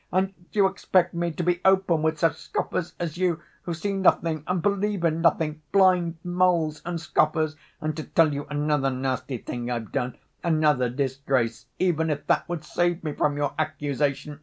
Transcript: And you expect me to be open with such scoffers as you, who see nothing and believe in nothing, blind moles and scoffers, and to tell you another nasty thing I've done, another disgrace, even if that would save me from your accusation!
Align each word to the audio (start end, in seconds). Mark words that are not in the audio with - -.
And 0.11 0.33
you 0.51 0.65
expect 0.65 1.13
me 1.13 1.29
to 1.33 1.43
be 1.43 1.61
open 1.63 2.01
with 2.01 2.17
such 2.17 2.35
scoffers 2.35 2.95
as 2.99 3.19
you, 3.19 3.39
who 3.61 3.75
see 3.75 3.93
nothing 3.93 4.43
and 4.47 4.59
believe 4.59 5.03
in 5.03 5.21
nothing, 5.21 5.61
blind 5.71 6.17
moles 6.23 6.81
and 6.83 6.99
scoffers, 6.99 7.55
and 7.79 7.95
to 7.97 8.05
tell 8.05 8.33
you 8.33 8.47
another 8.49 8.89
nasty 8.89 9.37
thing 9.37 9.69
I've 9.69 9.91
done, 9.91 10.17
another 10.43 10.89
disgrace, 10.89 11.67
even 11.77 12.09
if 12.09 12.25
that 12.25 12.49
would 12.49 12.63
save 12.63 13.03
me 13.03 13.13
from 13.13 13.37
your 13.37 13.53
accusation! 13.59 14.39